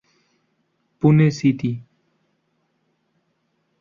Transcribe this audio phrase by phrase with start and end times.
[0.99, 1.71] Pune City.